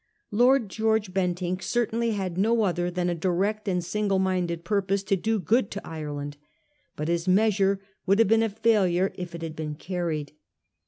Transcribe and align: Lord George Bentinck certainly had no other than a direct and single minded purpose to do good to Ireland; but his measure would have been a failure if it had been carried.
Lord 0.31 0.67
George 0.67 1.13
Bentinck 1.13 1.61
certainly 1.61 2.13
had 2.13 2.35
no 2.35 2.63
other 2.63 2.89
than 2.89 3.07
a 3.07 3.13
direct 3.13 3.67
and 3.67 3.85
single 3.85 4.17
minded 4.17 4.63
purpose 4.63 5.03
to 5.03 5.15
do 5.15 5.37
good 5.39 5.69
to 5.69 5.87
Ireland; 5.87 6.37
but 6.95 7.07
his 7.07 7.27
measure 7.27 7.79
would 8.07 8.17
have 8.17 8.27
been 8.27 8.41
a 8.41 8.49
failure 8.49 9.11
if 9.13 9.35
it 9.35 9.43
had 9.43 9.55
been 9.55 9.75
carried. 9.75 10.31